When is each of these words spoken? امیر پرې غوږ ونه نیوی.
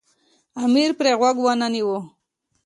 امیر 0.63 0.89
پرې 0.97 1.11
غوږ 1.19 1.35
ونه 1.41 1.67
نیوی. 1.73 1.99